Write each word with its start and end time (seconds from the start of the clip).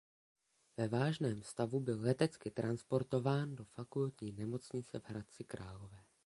Ve 0.77 0.87
vážném 0.87 1.41
stavu 1.43 1.79
byl 1.79 1.99
letecky 2.01 2.51
transportován 2.51 3.55
do 3.55 3.63
Fakultní 3.65 4.31
nemocnice 4.31 4.99
v 4.99 5.03
Hradci 5.05 5.43
Králové. 5.43 5.99